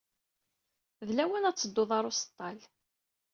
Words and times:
D 1.07 1.09
lawan 1.13 1.47
ad 1.49 1.55
tedduḍ 1.57 1.89
ɣer 1.93 2.03
useḍḍal. 2.09 2.59